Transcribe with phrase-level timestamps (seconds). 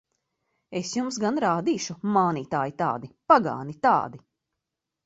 [0.79, 1.97] Es jums gan rādīšu!
[2.17, 3.13] Mānītāji tādi!
[3.35, 4.27] Pagāni tādi!